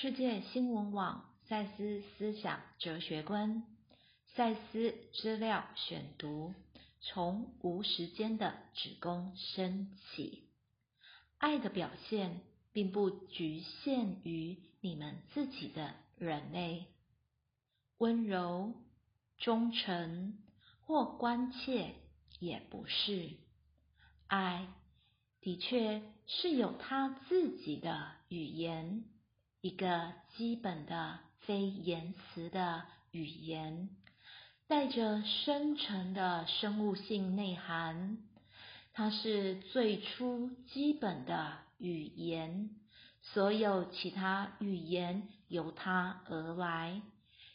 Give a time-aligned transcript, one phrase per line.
[0.00, 3.64] 世界新闻网赛斯思想哲学观，
[4.34, 6.54] 赛斯资料选读：
[7.02, 10.48] 从无时间的子宫升起，
[11.36, 12.40] 爱的表现
[12.72, 16.86] 并不局限于你们自己的人类，
[17.98, 18.72] 温柔、
[19.36, 20.38] 忠诚
[20.80, 21.94] 或关切
[22.38, 23.32] 也不是。
[24.28, 24.66] 爱
[25.42, 29.04] 的确是有他自己的语言。
[29.60, 33.90] 一个基本的非言辞的语言，
[34.66, 38.18] 带着深沉的生物性内涵。
[38.92, 42.70] 它是最初基本的语言，
[43.20, 47.02] 所有其他语言由它而来，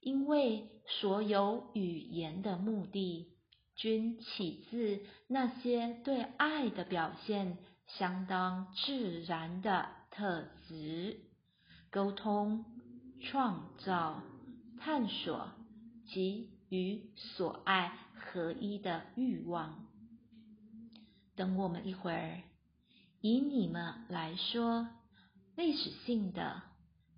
[0.00, 0.68] 因为
[1.00, 3.26] 所有语言的目的
[3.74, 11.20] 均起自那些对爱的表现相当自然的特质。
[11.90, 12.66] 沟通、
[13.22, 14.22] 创造、
[14.78, 15.48] 探索
[16.06, 19.86] 及与所爱合一的欲望。
[21.34, 22.42] 等我们一会儿，
[23.22, 24.88] 以你们来说，
[25.56, 26.62] 历史性的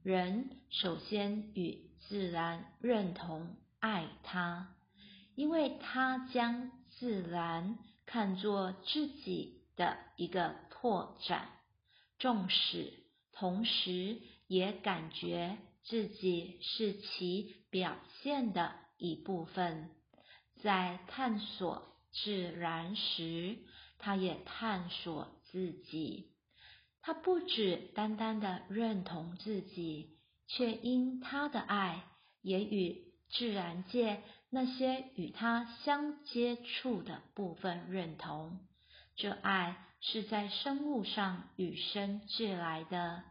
[0.04, 4.74] 人首先与自然认同爱他，
[5.34, 11.48] 因为他将自然看作自己的一个拓展，
[12.18, 12.92] 重视，
[13.32, 14.20] 同时。
[14.50, 19.88] 也感觉自己是其表现的一部分，
[20.60, 23.58] 在探索自然时，
[24.00, 26.32] 他也探索自己。
[27.00, 32.02] 他不只单单的认同自己，却因他的爱，
[32.42, 38.58] 也与自然界那些与他相接触的部分认同。
[39.14, 43.22] 这爱是在生物上与生俱来的。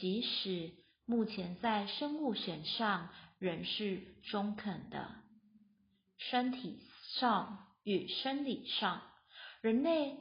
[0.00, 0.72] 即使
[1.04, 5.10] 目前在生物学上仍是中肯的，
[6.16, 6.80] 身体
[7.18, 9.02] 上与生理上，
[9.60, 10.16] 人类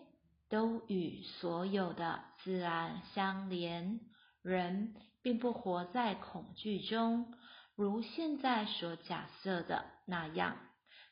[0.50, 4.02] 都与所有的自然相连。
[4.42, 7.34] 人并不活在恐惧中，
[7.76, 10.58] 如现在所假设的那样，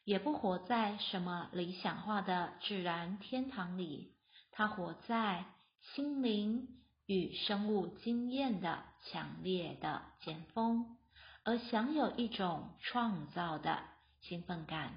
[0.04, 4.14] 也不活在什么理想化的自然天堂里。
[4.52, 5.46] 他活在
[5.94, 6.68] 心灵。
[7.08, 10.98] 与生物经验的强烈的尖峰，
[11.44, 13.80] 而享有一种创造的
[14.22, 14.94] 兴奋感。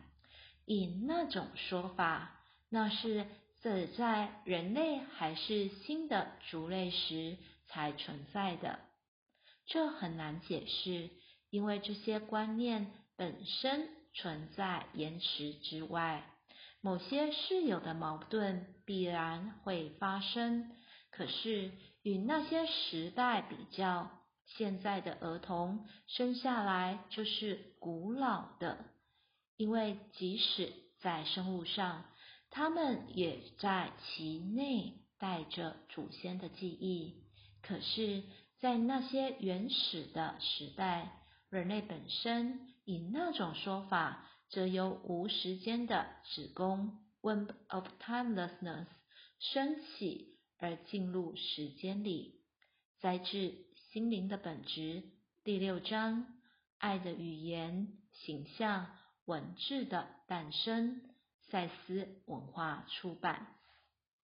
[0.66, 2.32] 以那种说法，
[2.68, 3.26] 那是
[3.62, 7.38] 只在人类还是新的族类时
[7.68, 8.78] 才存在的。
[9.66, 11.10] 这很难解释，
[11.50, 16.24] 因为这些观念本身存在延迟之外。
[16.80, 20.72] 某些是有的矛盾必然会发生，
[21.10, 21.70] 可是。
[22.02, 24.10] 与那些时代比较，
[24.46, 28.86] 现在的儿童生下来就是古老的，
[29.58, 32.06] 因为即使在生物上，
[32.48, 37.22] 他们也在其内带着祖先的记忆。
[37.60, 38.22] 可是，
[38.60, 41.12] 在那些原始的时代，
[41.50, 48.86] 人类本身以那种说法，则由无时间的子宫 （womb of timelessness）
[49.38, 50.39] 升起。
[50.60, 52.40] 而进入时间里，
[53.00, 53.54] 摘自
[53.90, 55.02] 心灵的本质
[55.42, 56.26] 第六章：
[56.78, 58.86] 爱的语言、形象、
[59.24, 61.02] 文字的诞生。
[61.50, 63.59] 赛斯文化出版。